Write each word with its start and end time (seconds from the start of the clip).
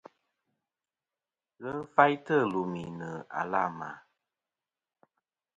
Ghɨ 1.61 1.71
faytɨ 1.93 2.35
lùmì 2.51 2.83
nɨ̀ 2.97 3.11
àlamà. 3.39 3.89